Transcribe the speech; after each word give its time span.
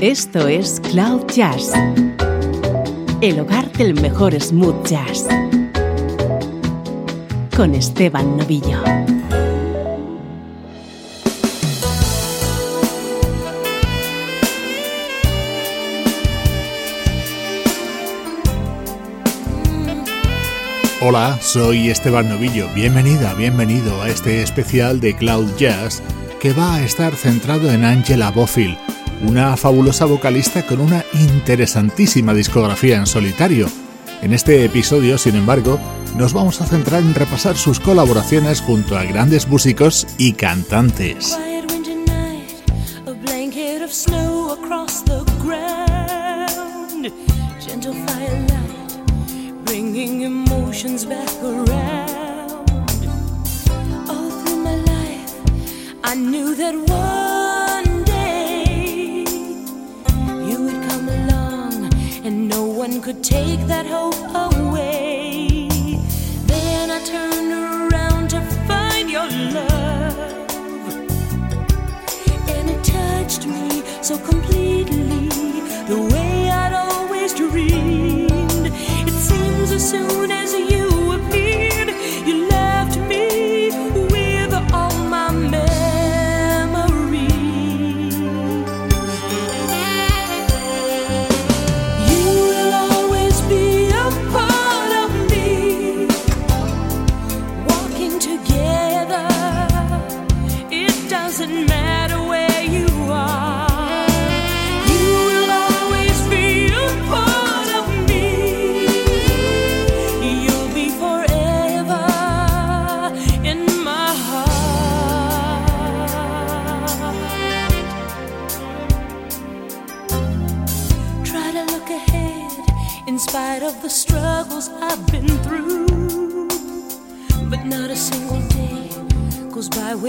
Esto 0.00 0.46
es 0.46 0.80
Cloud 0.92 1.26
Jazz, 1.34 1.72
el 3.20 3.40
hogar 3.40 3.68
del 3.72 4.00
mejor 4.00 4.40
smooth 4.40 4.86
jazz, 4.86 5.26
con 7.56 7.74
Esteban 7.74 8.36
Novillo. 8.36 8.80
Hola, 21.00 21.36
soy 21.42 21.90
Esteban 21.90 22.28
Novillo. 22.28 22.68
Bienvenida, 22.72 23.34
bienvenido 23.34 24.00
a 24.00 24.08
este 24.08 24.42
especial 24.42 25.00
de 25.00 25.16
Cloud 25.16 25.56
Jazz 25.56 26.00
que 26.40 26.52
va 26.52 26.76
a 26.76 26.84
estar 26.84 27.16
centrado 27.16 27.72
en 27.72 27.84
Angela 27.84 28.30
Bofill, 28.30 28.78
una 29.22 29.56
fabulosa 29.56 30.04
vocalista 30.04 30.66
con 30.66 30.80
una 30.80 31.04
interesantísima 31.14 32.34
discografía 32.34 32.96
en 32.96 33.06
solitario. 33.06 33.68
En 34.22 34.32
este 34.32 34.64
episodio, 34.64 35.18
sin 35.18 35.36
embargo, 35.36 35.78
nos 36.16 36.32
vamos 36.32 36.60
a 36.60 36.66
centrar 36.66 37.02
en 37.02 37.14
repasar 37.14 37.56
sus 37.56 37.80
colaboraciones 37.80 38.60
junto 38.60 38.96
a 38.96 39.04
grandes 39.04 39.48
músicos 39.48 40.06
y 40.18 40.32
cantantes. 40.32 41.38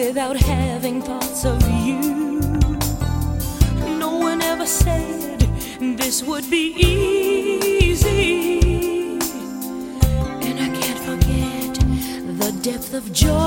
Without 0.09 0.37
having 0.37 1.03
thoughts 1.03 1.45
of 1.45 1.61
you. 1.85 1.99
No 4.05 4.17
one 4.17 4.41
ever 4.41 4.65
said 4.65 5.39
this 5.99 6.23
would 6.23 6.49
be 6.49 6.73
easy. 6.91 8.39
And 10.47 10.55
I 10.65 10.69
can't 10.79 11.01
forget 11.09 11.73
the 12.41 12.51
depth 12.63 12.95
of 12.95 13.13
joy 13.13 13.38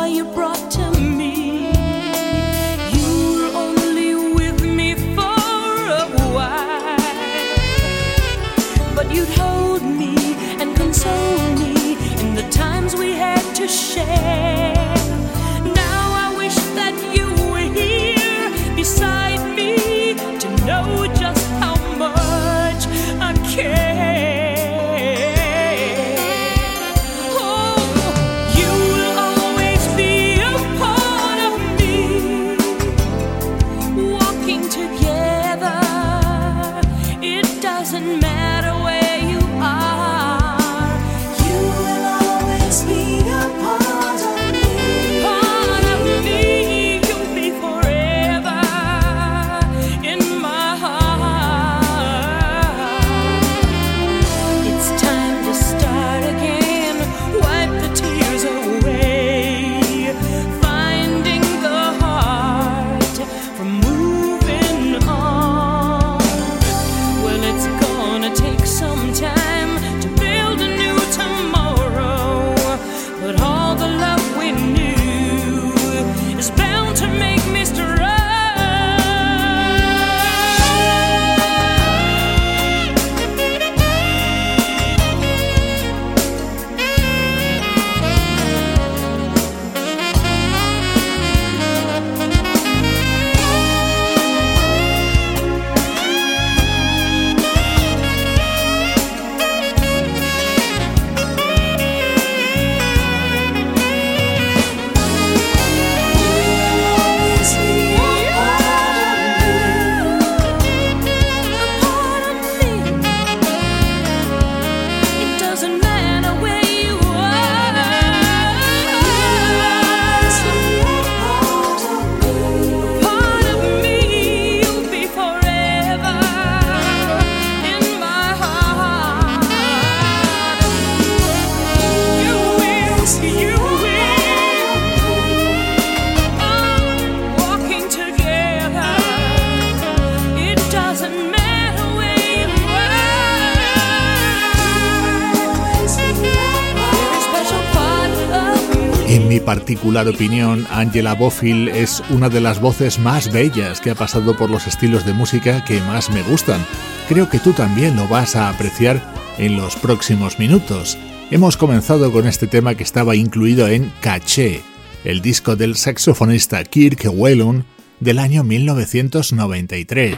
opinión, 149.85 150.67
Angela 150.71 151.15
Bofill 151.15 151.69
es 151.69 152.03
una 152.11 152.29
de 152.29 152.41
las 152.41 152.61
voces 152.61 152.99
más 152.99 153.33
bellas 153.33 153.81
que 153.81 153.91
ha 153.91 153.95
pasado 153.95 154.37
por 154.37 154.49
los 154.49 154.67
estilos 154.67 155.05
de 155.05 155.13
música 155.13 155.65
que 155.65 155.81
más 155.81 156.11
me 156.11 156.23
gustan. 156.23 156.65
Creo 157.09 157.29
que 157.29 157.39
tú 157.39 157.53
también 157.53 157.97
lo 157.97 158.07
vas 158.09 158.37
a 158.37 158.49
apreciar 158.49 159.03
en 159.39 159.57
los 159.57 159.77
próximos 159.77 160.39
minutos. 160.39 160.97
Hemos 161.31 161.57
comenzado 161.57 162.13
con 162.13 162.27
este 162.27 162.47
tema 162.47 162.75
que 162.75 162.85
estaba 162.85 163.17
incluido 163.17 163.69
en 163.69 163.93
Caché, 164.01 164.63
el 165.05 165.21
disco 165.21 165.57
del 165.57 165.77
saxofonista 165.77 166.63
Kirk 166.65 167.09
Whelan 167.13 167.65
del 168.01 168.19
año 168.19 168.45
1993. 168.45 170.17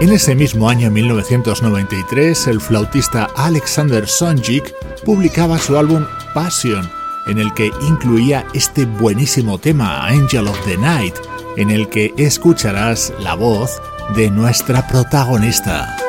En 0.00 0.12
ese 0.12 0.34
mismo 0.34 0.68
año 0.68 0.90
1993, 0.90 2.48
el 2.48 2.60
flautista 2.60 3.30
Alexander 3.36 4.06
Sonjik 4.06 4.74
publicaba 5.04 5.58
su 5.58 5.76
álbum 5.76 6.04
Passion, 6.32 6.90
en 7.26 7.38
el 7.38 7.52
que 7.54 7.70
incluía 7.88 8.44
este 8.54 8.86
buenísimo 8.86 9.58
tema 9.58 10.06
Angel 10.06 10.48
of 10.48 10.58
the 10.64 10.76
Night, 10.76 11.14
en 11.56 11.70
el 11.70 11.88
que 11.88 12.12
escucharás 12.16 13.12
la 13.20 13.34
voz 13.34 13.80
de 14.16 14.30
nuestra 14.30 14.86
protagonista. 14.88 16.03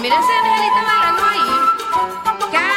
mírense 0.00 0.32
Angelita 0.32 0.82
Magrano 0.82 1.22
ahí. 1.24 2.67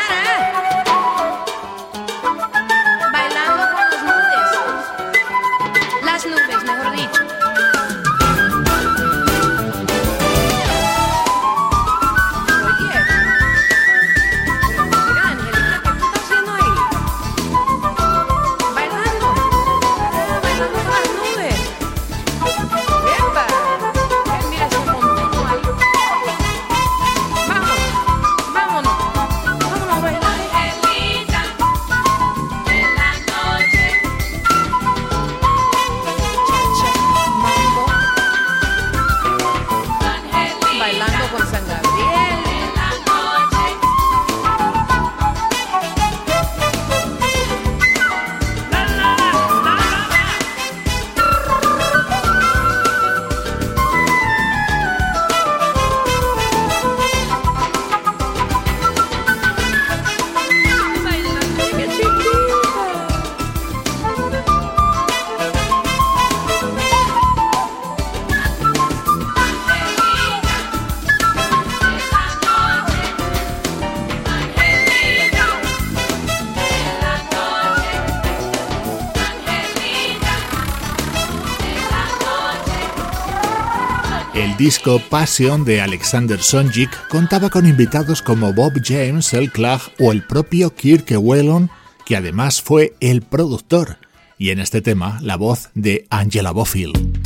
Disco 84.61 85.01
Passion 85.09 85.65
de 85.65 85.81
Alexander 85.81 86.39
Sonjic 86.39 87.07
contaba 87.07 87.49
con 87.49 87.65
invitados 87.65 88.21
como 88.21 88.53
Bob 88.53 88.73
James, 88.83 89.33
El 89.33 89.51
Clag 89.51 89.81
o 89.97 90.11
el 90.11 90.21
propio 90.21 90.75
Kirk 90.75 91.07
Whelan, 91.17 91.71
que 92.05 92.15
además 92.15 92.61
fue 92.61 92.93
el 92.99 93.23
productor, 93.23 93.97
y 94.37 94.51
en 94.51 94.59
este 94.59 94.83
tema 94.83 95.17
la 95.23 95.35
voz 95.35 95.71
de 95.73 96.05
Angela 96.11 96.51
Bofill. 96.51 97.20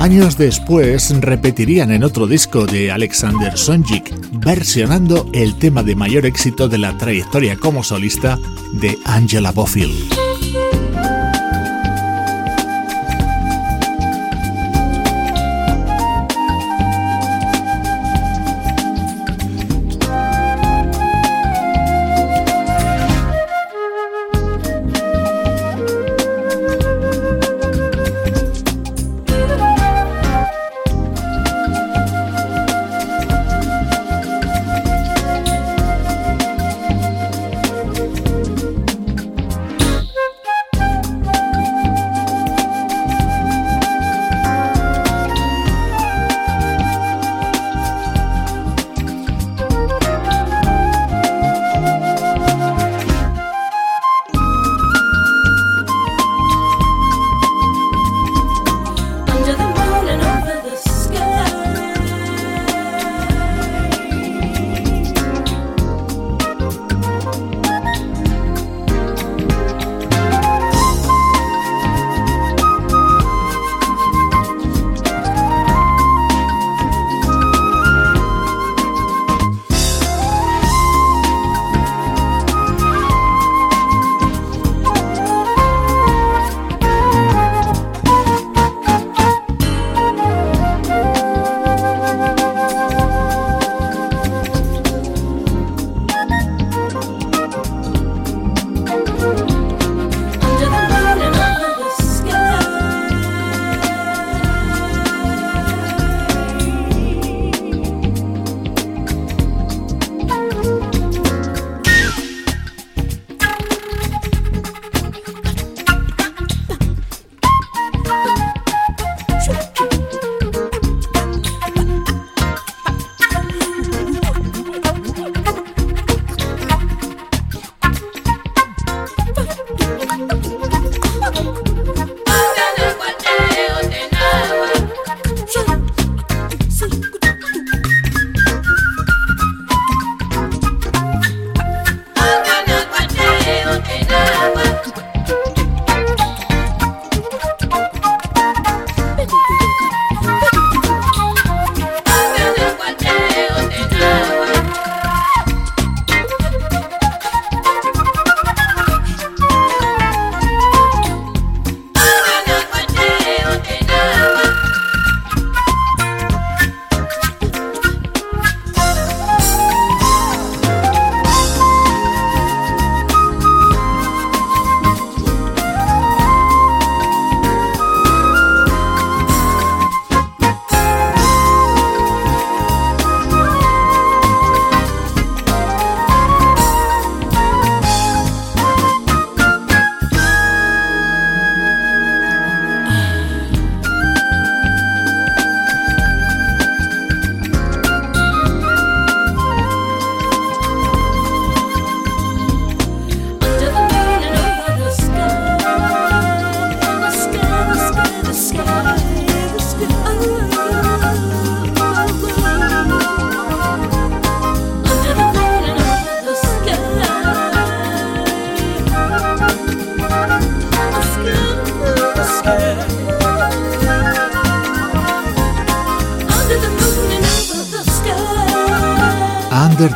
Años 0.00 0.38
después 0.38 1.14
repetirían 1.20 1.90
en 1.90 2.04
otro 2.04 2.26
disco 2.26 2.64
de 2.64 2.90
Alexander 2.90 3.58
Sonjic, 3.58 4.10
versionando 4.32 5.28
el 5.34 5.58
tema 5.58 5.82
de 5.82 5.94
mayor 5.94 6.24
éxito 6.24 6.70
de 6.70 6.78
la 6.78 6.96
trayectoria 6.96 7.56
como 7.56 7.84
solista 7.84 8.38
de 8.72 8.98
Angela 9.04 9.52
Bofill. 9.52 9.92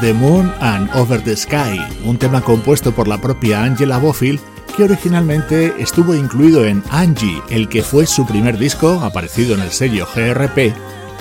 The 0.04 0.12
Moon 0.12 0.52
and 0.60 0.94
Over 0.94 1.18
the 1.24 1.34
Sky, 1.34 1.80
un 2.04 2.18
tema 2.18 2.42
compuesto 2.42 2.94
por 2.94 3.08
la 3.08 3.18
propia 3.18 3.62
Angela 3.62 3.96
Bofill 3.96 4.38
que 4.76 4.84
originalmente 4.84 5.72
estuvo 5.78 6.14
incluido 6.14 6.66
en 6.66 6.82
Angie, 6.90 7.40
el 7.48 7.70
que 7.70 7.82
fue 7.82 8.06
su 8.06 8.26
primer 8.26 8.58
disco 8.58 9.00
aparecido 9.00 9.54
en 9.54 9.62
el 9.62 9.70
sello 9.70 10.06
GRP 10.14 10.74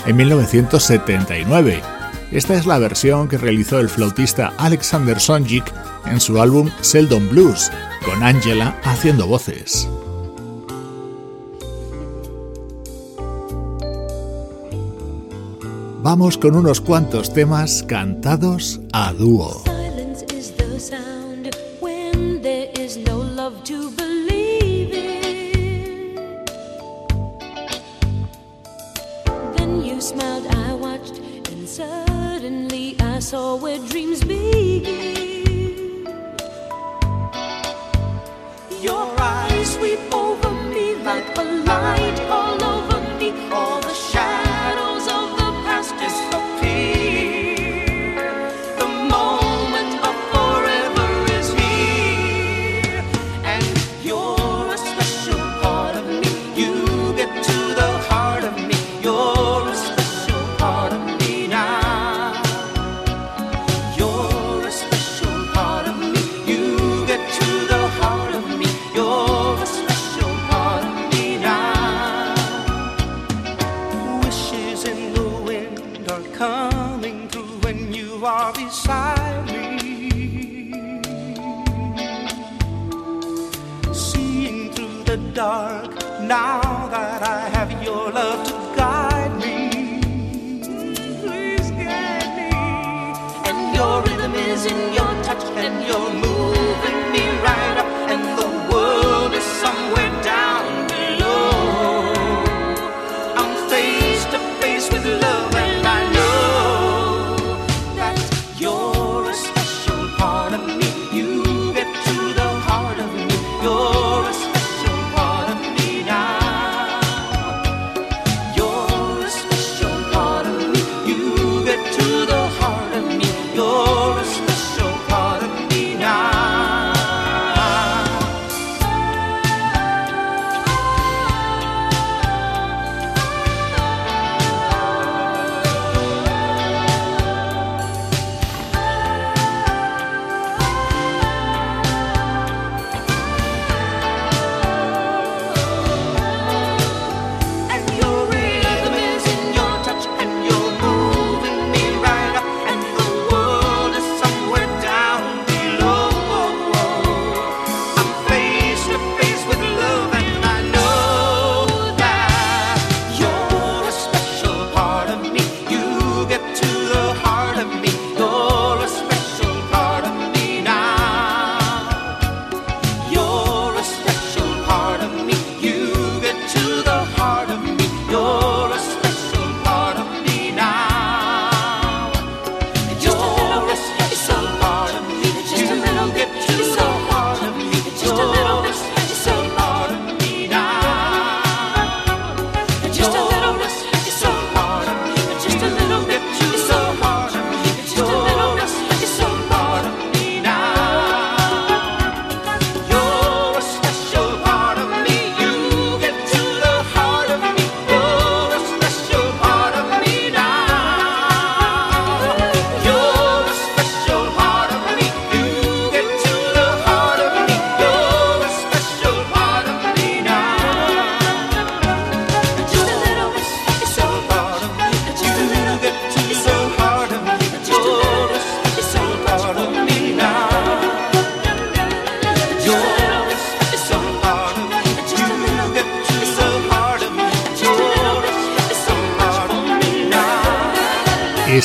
en 0.05 0.15
1979. 0.17 1.81
Esta 2.33 2.55
es 2.55 2.65
la 2.65 2.77
versión 2.77 3.29
que 3.29 3.37
realizó 3.37 3.79
el 3.79 3.87
flautista 3.87 4.51
Alexander 4.57 5.17
Sonjic 5.17 5.63
en 6.05 6.19
su 6.19 6.41
álbum 6.41 6.69
Seldom 6.81 7.29
Blues, 7.29 7.71
con 8.03 8.21
Angela 8.21 8.75
haciendo 8.83 9.27
voces. 9.27 9.87
Vamos 16.03 16.37
con 16.37 16.55
unos 16.55 16.81
cuantos 16.81 17.33
temas 17.33 17.81
cantados 17.81 18.81
a 18.91 19.13
dúo. 19.13 19.72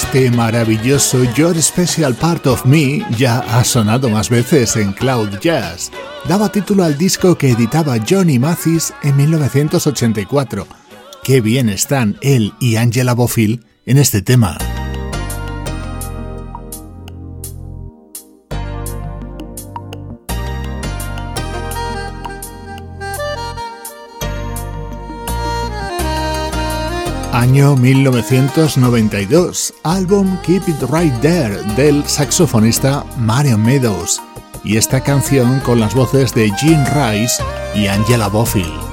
Este 0.09 0.31
maravilloso 0.31 1.23
Your 1.35 1.61
Special 1.61 2.15
Part 2.15 2.47
of 2.47 2.65
Me 2.65 3.05
ya 3.19 3.41
ha 3.41 3.63
sonado 3.63 4.09
más 4.09 4.31
veces 4.31 4.75
en 4.77 4.95
Cloud 4.95 5.39
Jazz. 5.39 5.91
Daba 6.27 6.51
título 6.51 6.83
al 6.83 6.97
disco 6.97 7.37
que 7.37 7.51
editaba 7.51 7.99
Johnny 8.09 8.39
Mathis 8.39 8.95
en 9.03 9.19
1984. 9.19 10.67
Qué 11.23 11.43
bien 11.43 11.69
están 11.69 12.17
él 12.23 12.55
y 12.59 12.77
Angela 12.77 13.13
Bofill 13.13 13.67
en 13.85 13.99
este 13.99 14.23
tema. 14.23 14.57
Año 27.39 27.77
1992, 27.77 29.73
álbum 29.85 30.37
Keep 30.43 30.69
It 30.69 30.83
Right 30.91 31.15
There 31.21 31.63
del 31.77 32.05
saxofonista 32.05 33.05
Marion 33.17 33.63
Meadows 33.63 34.21
y 34.65 34.77
esta 34.77 35.01
canción 35.05 35.61
con 35.61 35.79
las 35.79 35.95
voces 35.95 36.35
de 36.35 36.51
Gene 36.59 36.85
Rice 36.87 37.41
y 37.77 37.87
Angela 37.87 38.27
Bofill. 38.27 38.88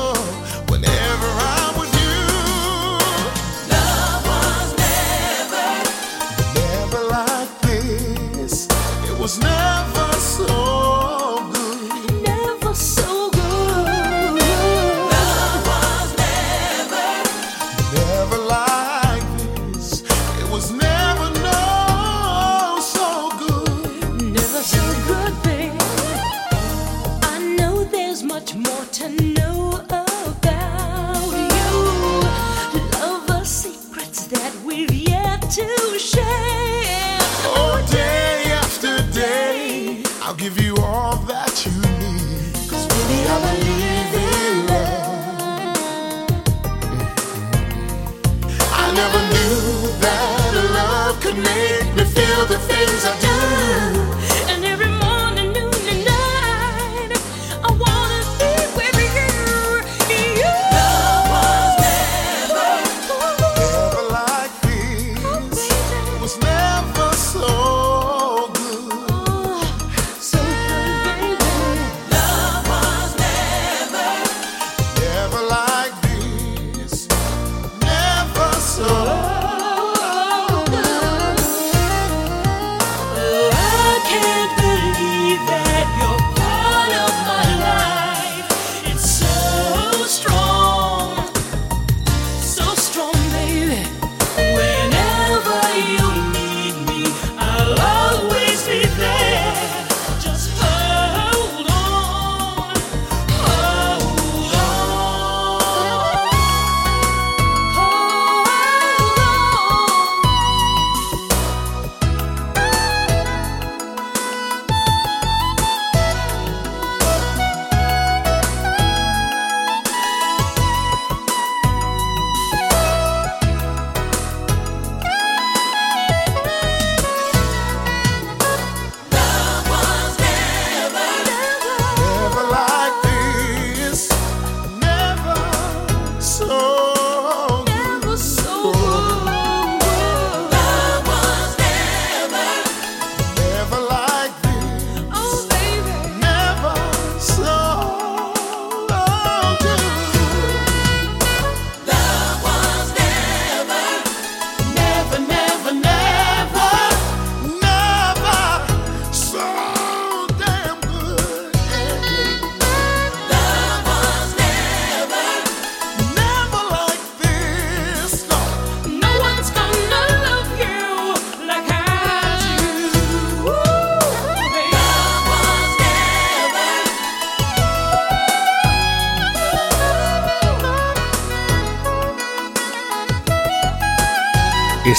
Whenever 0.00 1.19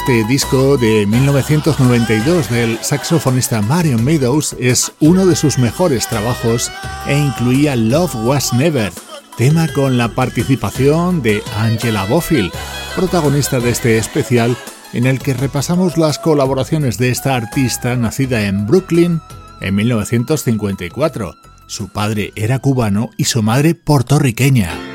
Este 0.01 0.23
disco 0.23 0.77
de 0.77 1.05
1992 1.05 2.49
del 2.49 2.79
saxofonista 2.81 3.61
Marion 3.61 4.03
Meadows 4.03 4.55
es 4.59 4.93
uno 4.99 5.27
de 5.27 5.35
sus 5.35 5.59
mejores 5.59 6.07
trabajos 6.07 6.71
e 7.05 7.15
incluía 7.15 7.75
Love 7.75 8.15
Was 8.25 8.51
Never, 8.51 8.91
tema 9.37 9.67
con 9.75 9.99
la 9.99 10.07
participación 10.15 11.21
de 11.21 11.43
Angela 11.55 12.05
Bofill, 12.05 12.51
protagonista 12.95 13.59
de 13.59 13.69
este 13.69 13.99
especial 13.99 14.57
en 14.91 15.05
el 15.05 15.19
que 15.19 15.35
repasamos 15.35 15.99
las 15.99 16.17
colaboraciones 16.17 16.97
de 16.97 17.11
esta 17.11 17.35
artista 17.35 17.95
nacida 17.95 18.47
en 18.47 18.65
Brooklyn 18.65 19.21
en 19.61 19.75
1954. 19.75 21.35
Su 21.67 21.89
padre 21.89 22.33
era 22.35 22.57
cubano 22.57 23.11
y 23.17 23.25
su 23.25 23.43
madre 23.43 23.75
puertorriqueña. 23.75 24.90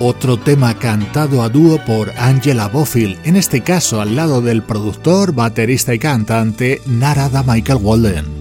otro 0.00 0.38
tema 0.38 0.74
cantado 0.78 1.42
a 1.42 1.48
dúo 1.48 1.78
por 1.84 2.10
Angela 2.18 2.68
Bofill, 2.68 3.18
en 3.24 3.36
este 3.36 3.60
caso 3.60 4.00
al 4.00 4.16
lado 4.16 4.40
del 4.40 4.62
productor, 4.62 5.32
baterista 5.32 5.94
y 5.94 5.98
cantante 5.98 6.80
Narada 6.86 7.42
Michael 7.42 7.78
Walden. 7.82 8.40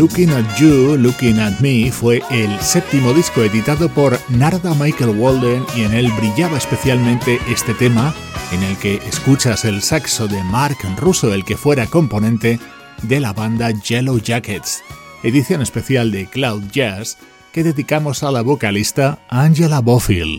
Looking 0.00 0.30
at 0.30 0.56
You, 0.58 0.96
Looking 0.96 1.38
at 1.40 1.60
Me 1.60 1.92
fue 1.92 2.22
el 2.30 2.58
séptimo 2.60 3.12
disco 3.12 3.42
editado 3.42 3.90
por 3.90 4.18
Narda 4.30 4.72
Michael 4.72 5.10
Walden 5.10 5.62
y 5.76 5.82
en 5.82 5.92
él 5.92 6.10
brillaba 6.16 6.56
especialmente 6.56 7.38
este 7.50 7.74
tema 7.74 8.14
en 8.50 8.62
el 8.62 8.78
que 8.78 8.94
escuchas 8.94 9.66
el 9.66 9.82
saxo 9.82 10.26
de 10.26 10.42
Mark 10.44 10.78
Russo, 10.96 11.34
el 11.34 11.44
que 11.44 11.58
fuera 11.58 11.86
componente 11.86 12.58
de 13.02 13.20
la 13.20 13.34
banda 13.34 13.72
Yellow 13.72 14.18
Jackets, 14.18 14.82
edición 15.22 15.60
especial 15.60 16.10
de 16.10 16.24
Cloud 16.28 16.62
Jazz 16.72 17.18
que 17.52 17.62
dedicamos 17.62 18.22
a 18.22 18.30
la 18.30 18.40
vocalista 18.40 19.18
Angela 19.28 19.80
Bofill. 19.80 20.38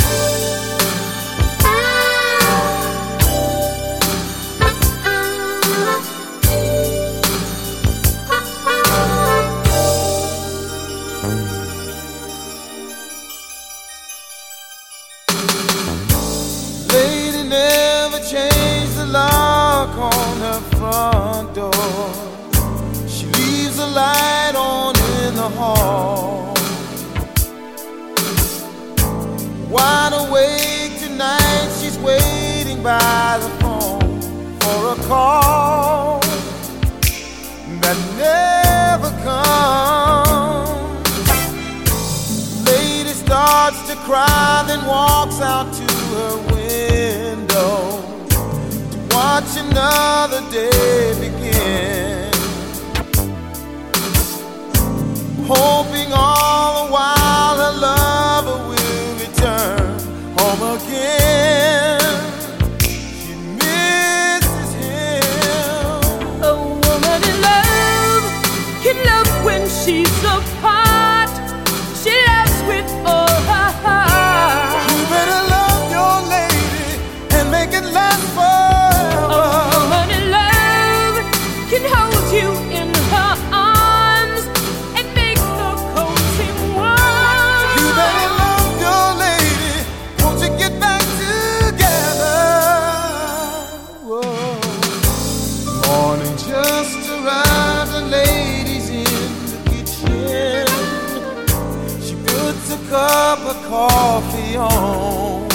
puts 102.51 102.71
a 102.71 102.77
cup 102.89 103.39
of 103.39 103.55
coffee 103.67 104.55
on. 104.57 105.47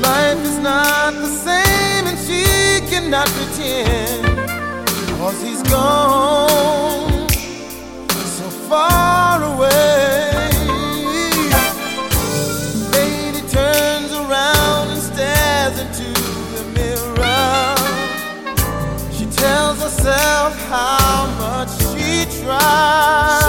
Life 0.00 0.38
is 0.50 0.58
not 0.58 1.14
the 1.14 1.26
same, 1.26 2.06
and 2.10 2.18
she 2.26 2.44
cannot 2.90 3.26
pretend. 3.28 4.38
Cause 5.18 5.42
he's 5.42 5.62
gone 5.62 7.28
so 8.38 8.48
far 8.68 9.42
away. 9.52 10.30
Lady 12.96 13.42
turns 13.48 14.12
around 14.22 14.90
and 14.94 15.02
stares 15.10 15.76
into 15.84 16.10
the 16.54 16.64
mirror. 16.76 17.74
She 19.16 19.26
tells 19.26 19.82
herself 19.82 20.52
how 20.68 21.26
much 21.42 21.70
she 21.90 22.42
tried. 22.42 23.41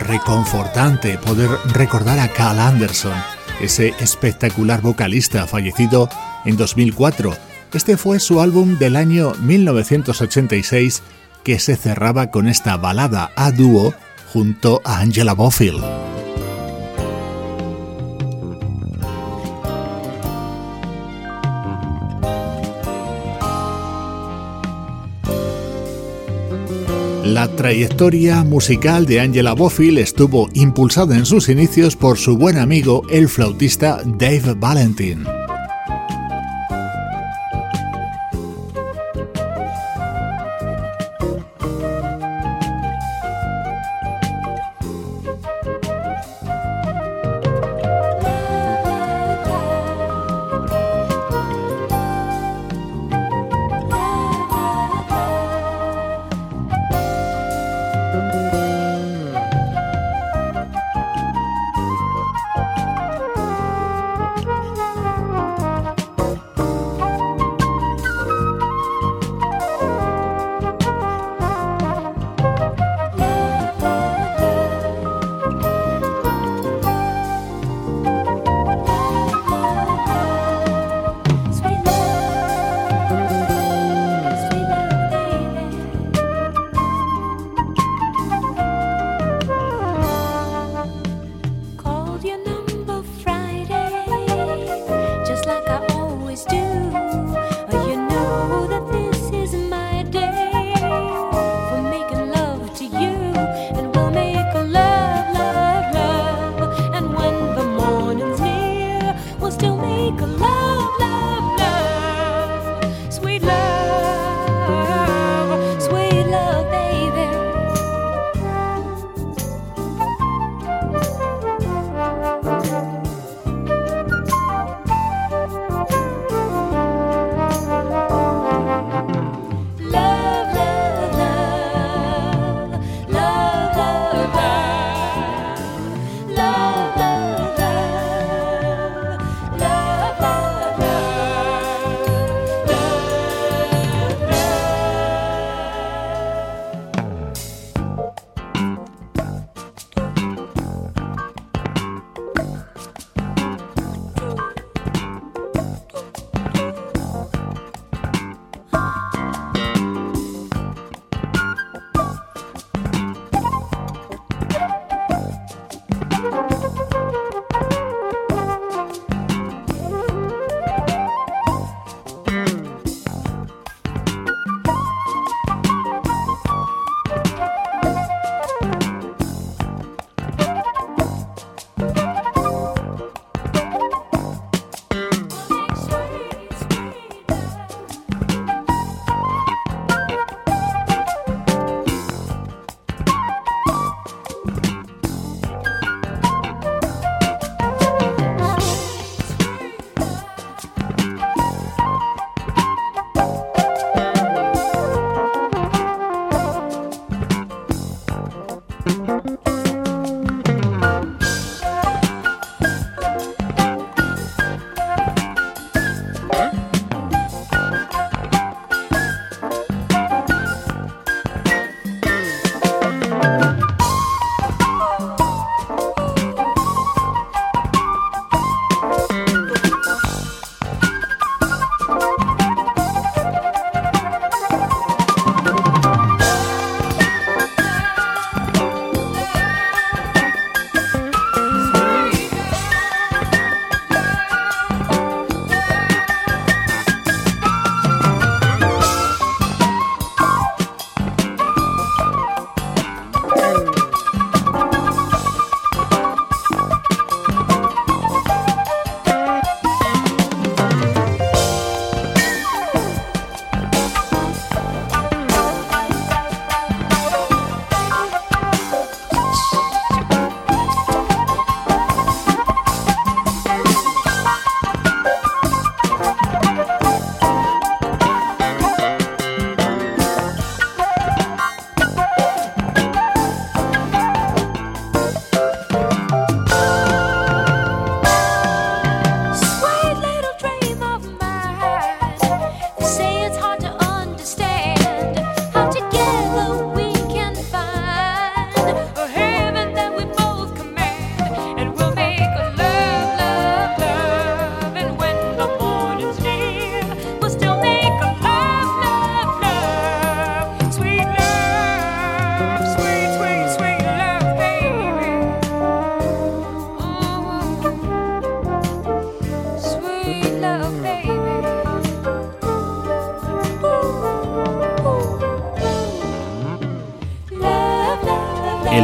reconfortante 0.00 1.16
poder 1.18 1.48
recordar 1.72 2.18
a 2.18 2.28
Carl 2.28 2.58
Anderson, 2.60 3.14
ese 3.60 3.94
espectacular 4.00 4.82
vocalista 4.82 5.46
fallecido 5.46 6.08
en 6.44 6.56
2004. 6.56 7.34
Este 7.72 7.96
fue 7.96 8.20
su 8.20 8.42
álbum 8.42 8.78
del 8.78 8.96
año 8.96 9.32
1986 9.40 11.02
que 11.42 11.58
se 11.58 11.76
cerraba 11.76 12.30
con 12.30 12.48
esta 12.48 12.76
balada 12.76 13.32
a 13.34 13.50
dúo 13.50 13.94
junto 14.32 14.82
a 14.84 14.98
Angela 14.98 15.32
Bofill. 15.32 16.11
La 27.24 27.46
trayectoria 27.46 28.42
musical 28.42 29.06
de 29.06 29.20
Angela 29.20 29.52
Bofill 29.52 29.98
estuvo 29.98 30.48
impulsada 30.54 31.16
en 31.16 31.24
sus 31.24 31.48
inicios 31.48 31.94
por 31.94 32.18
su 32.18 32.36
buen 32.36 32.58
amigo, 32.58 33.04
el 33.10 33.28
flautista 33.28 34.02
Dave 34.04 34.54
Valentin. 34.56 35.41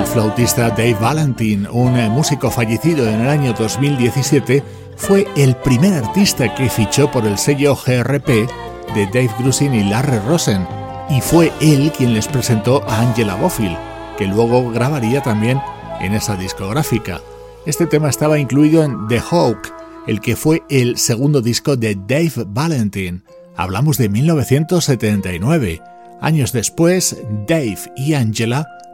flautista 0.08 0.70
Dave 0.70 0.96
Valentin, 1.00 1.68
un 1.70 1.96
eh, 1.96 2.08
músico 2.08 2.50
fallecido 2.50 3.06
en 3.06 3.20
el 3.20 3.28
año 3.28 3.52
2017, 3.52 4.62
fue 4.96 5.26
el 5.36 5.54
primer 5.56 6.04
artista 6.04 6.54
que 6.54 6.70
fichó 6.70 7.10
por 7.10 7.26
el 7.26 7.36
sello 7.36 7.76
GRP 7.76 8.26
de 8.94 9.06
Dave 9.06 9.30
Grusin 9.38 9.74
y 9.74 9.84
Larry 9.84 10.18
Rosen, 10.26 10.66
y 11.10 11.20
fue 11.20 11.52
él 11.60 11.92
quien 11.96 12.14
les 12.14 12.26
presentó 12.26 12.82
a 12.88 13.00
Angela 13.00 13.34
Bofill, 13.34 13.76
que 14.16 14.26
luego 14.26 14.70
grabaría 14.70 15.22
también 15.22 15.60
en 16.00 16.14
esa 16.14 16.36
discográfica. 16.36 17.20
Este 17.66 17.86
tema 17.86 18.08
estaba 18.08 18.38
incluido 18.38 18.82
en 18.84 19.08
The 19.08 19.20
Hawk, 19.20 19.72
el 20.06 20.20
que 20.20 20.36
fue 20.36 20.62
el 20.70 20.96
segundo 20.96 21.42
disco 21.42 21.76
de 21.76 21.94
Dave 21.94 22.44
Valentin. 22.46 23.24
Hablamos 23.56 23.98
de 23.98 24.08
1979. 24.08 25.82
Años 26.20 26.52
después, 26.52 27.16
Dave 27.46 27.78
y 27.96 28.14
Angela 28.14 28.66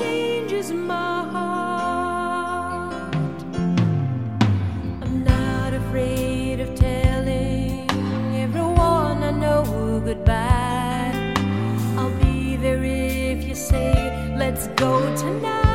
changes 0.00 0.72
my 0.72 1.22
heart. 1.34 3.04
I'm 5.02 5.24
not 5.24 5.74
afraid 5.74 6.60
of 6.60 6.74
telling 6.74 7.86
everyone 8.46 9.22
I 9.22 9.32
know 9.44 9.62
goodbye. 10.04 11.34
I'll 11.98 12.16
be 12.24 12.56
there 12.56 12.82
if 12.82 13.44
you 13.44 13.54
say, 13.54 14.34
let's 14.38 14.68
go 14.68 14.92
tonight. 15.16 15.69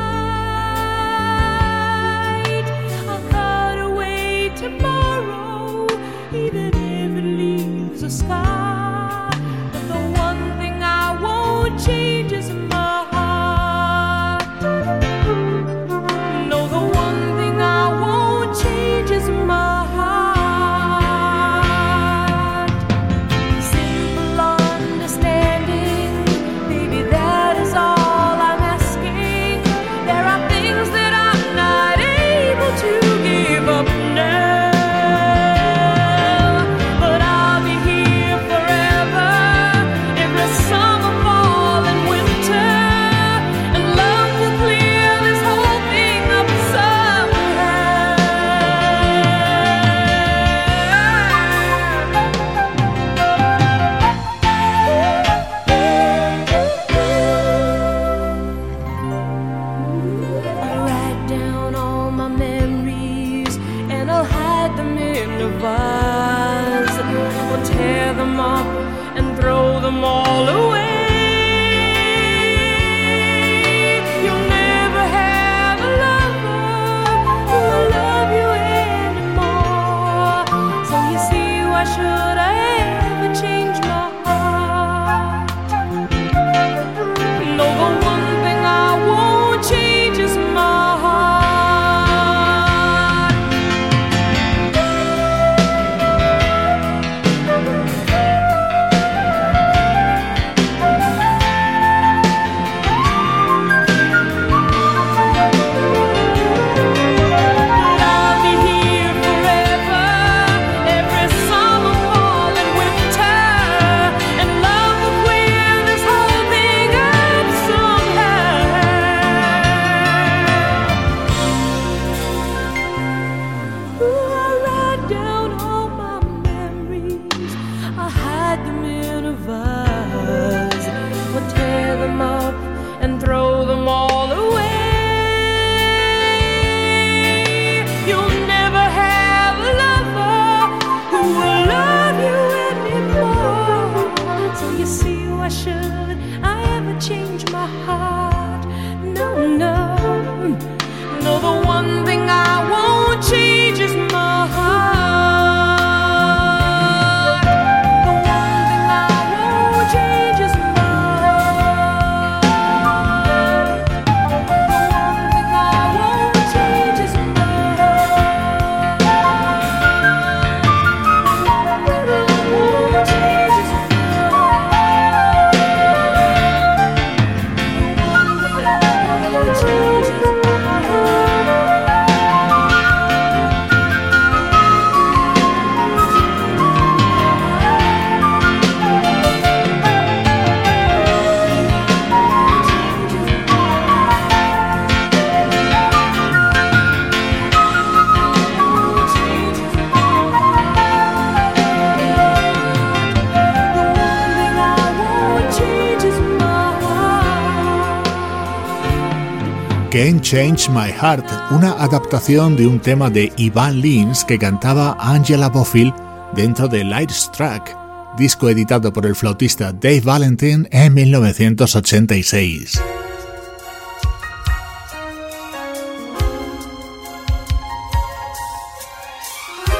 Change 210.28 210.70
My 210.70 210.90
Heart, 210.90 211.52
una 211.52 211.70
adaptación 211.74 212.56
de 212.56 212.66
un 212.66 212.80
tema 212.80 213.08
de 213.10 213.32
Ivan 213.36 213.80
Lins 213.80 214.24
que 214.24 214.40
cantaba 214.40 214.96
Angela 214.98 215.48
Bofill 215.48 215.94
dentro 216.34 216.66
de 216.66 216.82
Lights 216.82 217.30
Track, 217.30 217.76
disco 218.18 218.50
editado 218.50 218.92
por 218.92 219.06
el 219.06 219.14
flautista 219.14 219.72
Dave 219.72 220.00
Valentin 220.00 220.66
en 220.72 220.94
1986. 220.94 222.82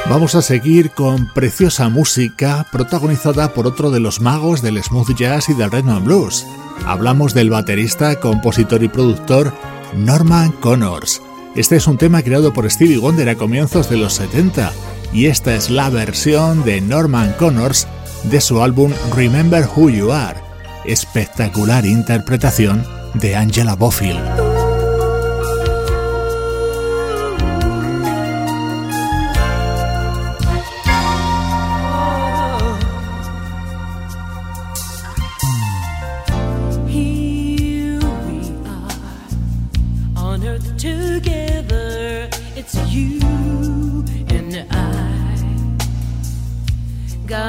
Vamos 0.09 0.33
a 0.35 0.41
seguir 0.41 0.91
con 0.91 1.27
preciosa 1.33 1.89
música 1.89 2.65
protagonizada 2.71 3.53
por 3.53 3.67
otro 3.67 3.91
de 3.91 3.99
los 3.99 4.21
magos 4.21 4.61
del 4.61 4.81
smooth 4.81 5.13
jazz 5.13 5.49
y 5.49 5.55
del 5.55 5.71
rhythm 5.71 5.89
and 5.89 6.05
blues. 6.05 6.47
Hablamos 6.85 7.33
del 7.33 7.49
baterista, 7.49 8.17
compositor 8.21 8.81
y 8.81 8.87
productor 8.87 9.51
Norman 9.95 10.51
Connors. 10.51 11.21
Este 11.55 11.75
es 11.75 11.87
un 11.87 11.97
tema 11.97 12.21
creado 12.21 12.53
por 12.53 12.69
Stevie 12.69 12.97
Wonder 12.97 13.29
a 13.29 13.35
comienzos 13.35 13.89
de 13.89 13.97
los 13.97 14.13
70 14.13 14.71
y 15.13 15.27
esta 15.27 15.55
es 15.55 15.69
la 15.69 15.89
versión 15.89 16.63
de 16.63 16.81
Norman 16.81 17.33
Connors 17.39 17.87
de 18.23 18.41
su 18.41 18.61
álbum 18.61 18.91
Remember 19.15 19.67
Who 19.75 19.89
You 19.89 20.11
Are. 20.11 20.39
Espectacular 20.85 21.85
interpretación 21.85 22.85
de 23.13 23.35
Angela 23.35 23.75
Bofill. 23.75 24.17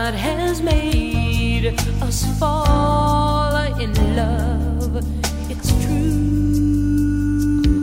God 0.09 0.15
has 0.15 0.63
made 0.63 1.67
us 2.01 2.25
fall 2.39 3.55
in 3.79 3.93
love. 4.17 5.05
It's 5.51 5.69
true. 5.85 7.83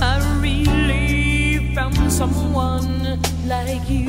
I 0.00 0.18
really 0.40 1.72
found 1.72 2.12
someone 2.12 3.20
like 3.46 3.88
you. 3.88 4.03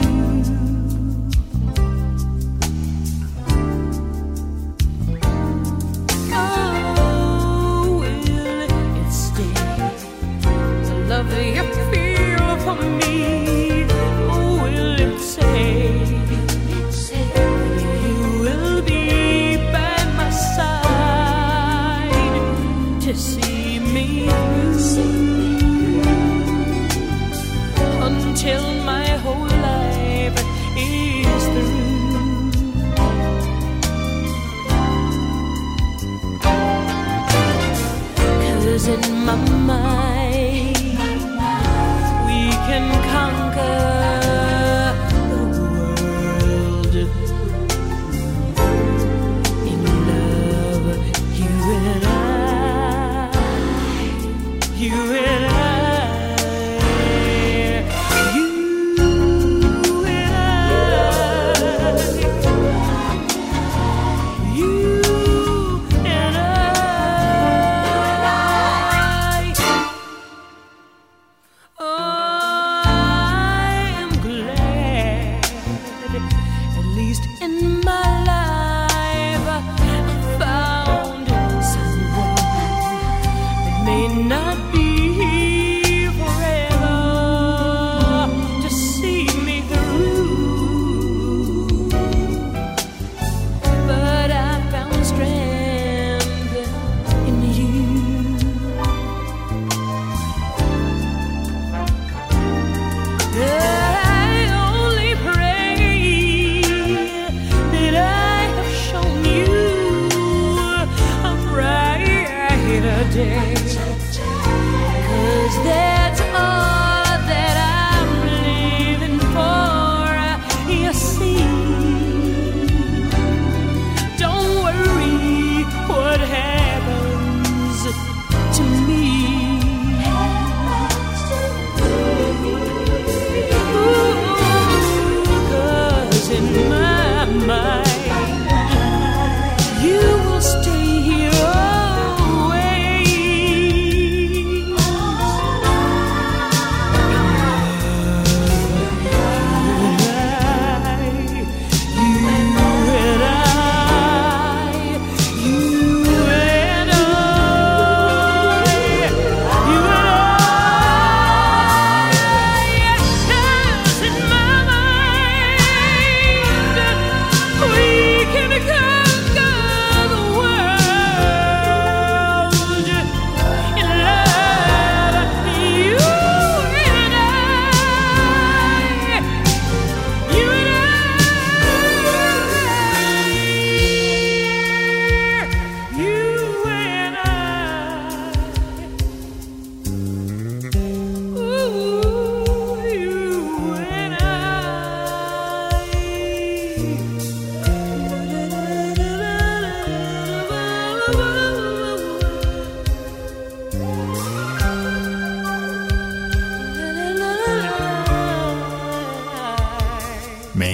my 39.65 40.04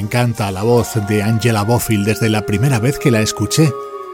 canta 0.09 0.51
la 0.51 0.63
voz 0.63 0.93
de 1.07 1.21
Angela 1.21 1.63
Bofill 1.63 2.03
desde 2.05 2.29
la 2.29 2.45
primera 2.45 2.79
vez 2.79 2.97
que 2.97 3.11
la 3.11 3.21
escuché, 3.21 3.71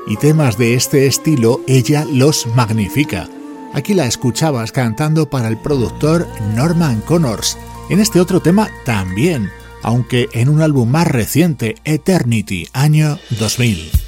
y 0.07 0.17
temas 0.17 0.57
de 0.57 0.73
este 0.73 1.07
estilo 1.07 1.61
ella 1.67 2.05
los 2.11 2.47
magnifica. 2.55 3.27
Aquí 3.73 3.93
la 3.93 4.05
escuchabas 4.05 4.71
cantando 4.71 5.29
para 5.29 5.47
el 5.47 5.57
productor 5.57 6.27
Norman 6.55 7.01
Connors, 7.01 7.57
en 7.89 7.99
este 7.99 8.19
otro 8.19 8.41
tema 8.41 8.69
también, 8.85 9.49
aunque 9.83 10.29
en 10.33 10.49
un 10.49 10.61
álbum 10.61 10.89
más 10.89 11.07
reciente, 11.07 11.75
Eternity, 11.83 12.67
año 12.73 13.19
2000. 13.39 14.06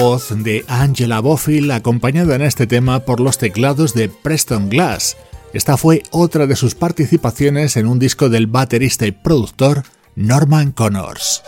voz 0.00 0.30
de 0.30 0.64
Angela 0.66 1.20
Bofill 1.20 1.70
acompañada 1.70 2.34
en 2.34 2.40
este 2.40 2.66
tema 2.66 3.00
por 3.00 3.20
los 3.20 3.36
teclados 3.36 3.92
de 3.92 4.08
Preston 4.08 4.70
Glass. 4.70 5.18
Esta 5.52 5.76
fue 5.76 6.04
otra 6.10 6.46
de 6.46 6.56
sus 6.56 6.74
participaciones 6.74 7.76
en 7.76 7.86
un 7.86 7.98
disco 7.98 8.30
del 8.30 8.46
baterista 8.46 9.06
y 9.06 9.12
productor 9.12 9.82
Norman 10.16 10.72
Connors. 10.72 11.42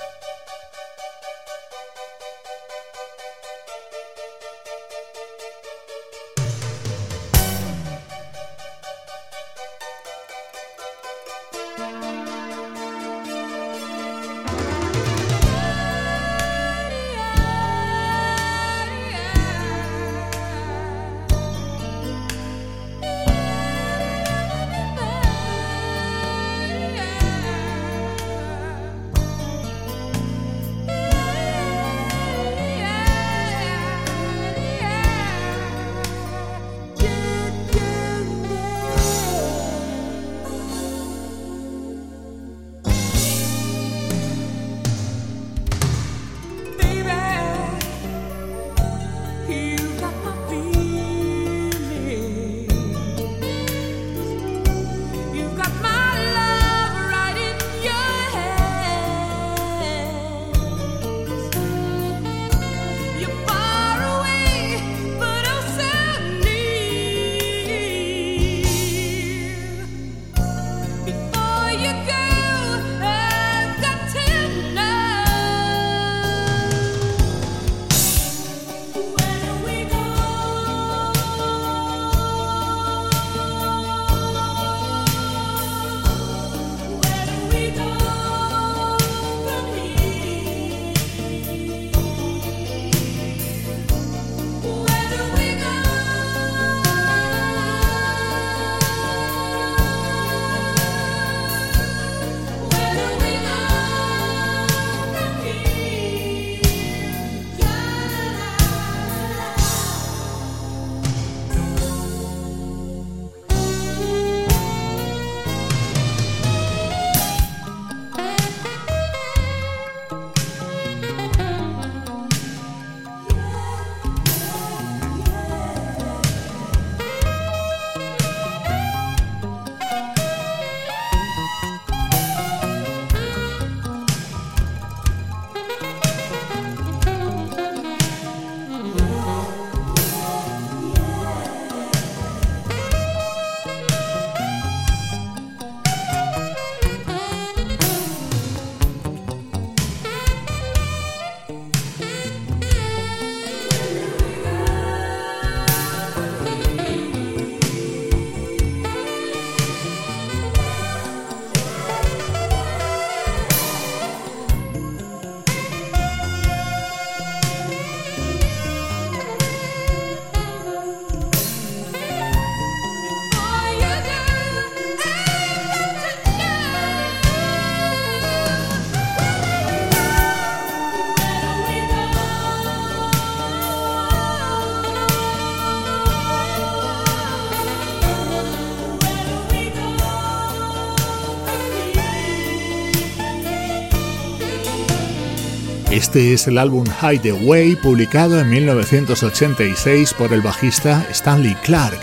Este 196.12 196.34
es 196.34 196.46
el 196.46 196.58
álbum 196.58 196.84
Hideaway 197.00 197.74
publicado 197.74 198.38
en 198.38 198.50
1986 198.50 200.12
por 200.12 200.34
el 200.34 200.42
bajista 200.42 201.06
Stanley 201.10 201.54
Clark. 201.64 201.98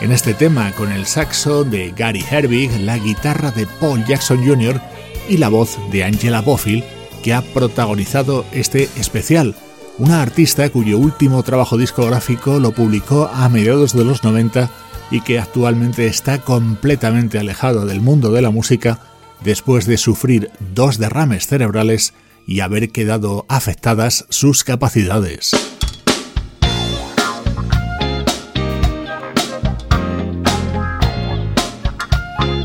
En 0.00 0.10
este 0.10 0.34
tema 0.34 0.72
con 0.72 0.90
el 0.90 1.06
saxo 1.06 1.62
de 1.62 1.92
Gary 1.96 2.24
Herbig, 2.28 2.72
la 2.80 2.98
guitarra 2.98 3.52
de 3.52 3.68
Paul 3.68 4.04
Jackson 4.04 4.44
Jr. 4.44 4.80
y 5.28 5.36
la 5.36 5.48
voz 5.48 5.78
de 5.92 6.02
Angela 6.02 6.40
Bofill 6.40 6.82
que 7.22 7.34
ha 7.34 7.40
protagonizado 7.40 8.44
este 8.50 8.88
especial, 8.96 9.54
una 9.96 10.22
artista 10.22 10.68
cuyo 10.68 10.98
último 10.98 11.40
trabajo 11.44 11.76
discográfico 11.78 12.58
lo 12.58 12.72
publicó 12.72 13.30
a 13.32 13.48
mediados 13.48 13.92
de 13.92 14.04
los 14.04 14.24
90 14.24 14.70
y 15.12 15.20
que 15.20 15.38
actualmente 15.38 16.08
está 16.08 16.40
completamente 16.40 17.38
alejado 17.38 17.86
del 17.86 18.00
mundo 18.00 18.32
de 18.32 18.42
la 18.42 18.50
música 18.50 18.98
después 19.44 19.86
de 19.86 19.98
sufrir 19.98 20.50
dos 20.74 20.98
derrames 20.98 21.46
cerebrales 21.46 22.12
y 22.46 22.60
haber 22.60 22.90
quedado 22.90 23.46
afectadas 23.48 24.26
sus 24.28 24.64
capacidades. 24.64 25.52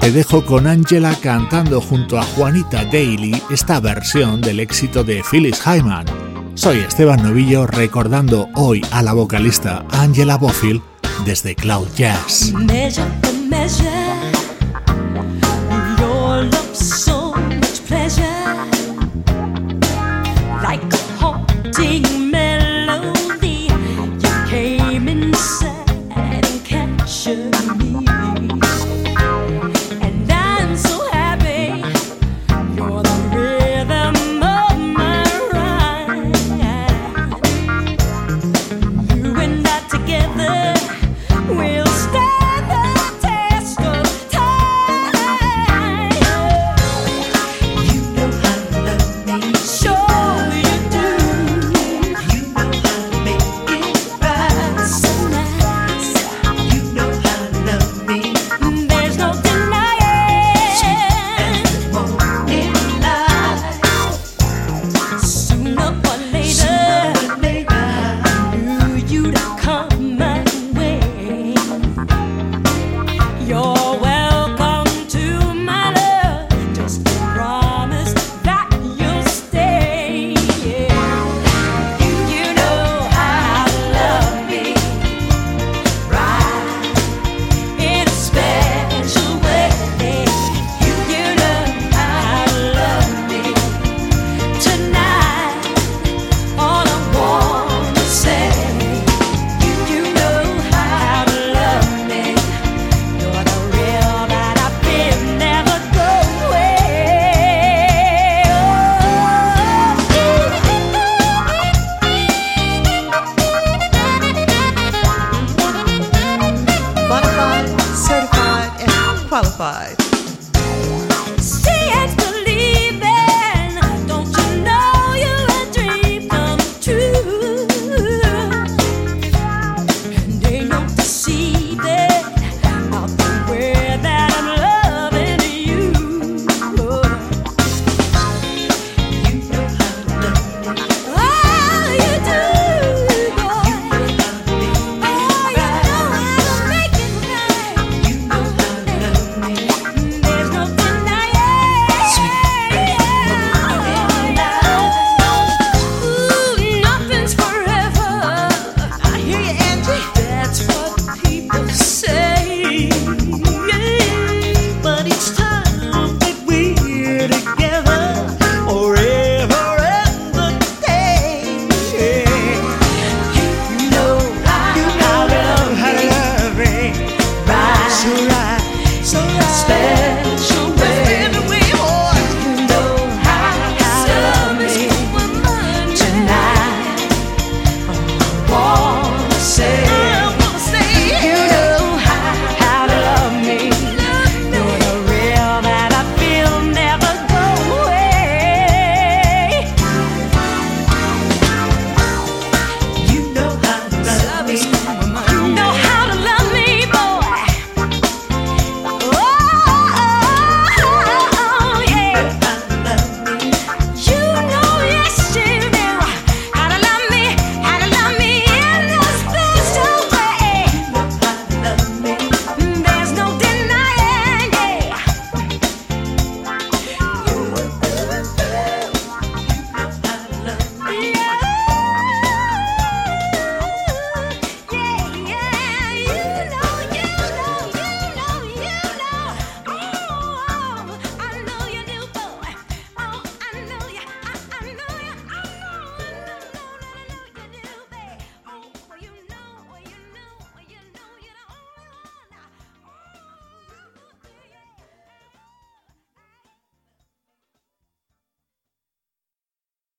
Te 0.08 0.14
dejo 0.14 0.46
con 0.46 0.68
Angela 0.68 1.14
cantando 1.22 1.82
junto 1.82 2.18
a 2.18 2.24
Juanita 2.24 2.86
Daly 2.86 3.42
esta 3.50 3.82
versión 3.82 4.40
del 4.40 4.62
éxito 4.62 5.04
de 5.04 5.22
Phyllis 5.22 5.60
Hyman. 5.66 6.06
Soy 6.54 6.78
Esteban 6.78 7.22
Novillo 7.22 7.68
recordando 7.68 8.48
hoy 8.56 8.82
a 8.92 9.04
la 9.04 9.12
vocalista 9.12 9.86
Angela 9.92 10.38
Bofill 10.38 10.82
desde 11.26 11.56
Cloud 11.56 11.90
Jazz. 11.98 12.54